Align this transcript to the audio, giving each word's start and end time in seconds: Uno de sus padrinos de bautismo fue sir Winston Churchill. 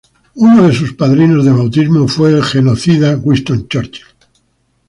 Uno 0.33 0.67
de 0.67 0.73
sus 0.73 0.95
padrinos 0.95 1.45
de 1.45 1.51
bautismo 1.51 2.07
fue 2.07 2.41
sir 2.41 2.63
Winston 3.23 3.67
Churchill. 3.67 4.07